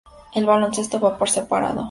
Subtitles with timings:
[0.33, 1.79] El baloncesto va por separado.